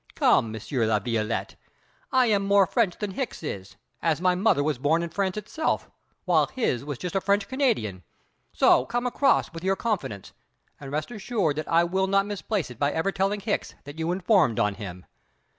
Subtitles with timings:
[0.15, 1.57] Come, Monsieur La Violette,
[2.11, 5.91] I am more French than Hicks is, as my mother was born in France itself,
[6.25, 8.01] while his was just a French Canadian;
[8.51, 10.33] so come across with your confidence,
[10.79, 14.11] and rest assured that I will not misplace it by ever telling Hicks that you
[14.11, 15.05] informed on him.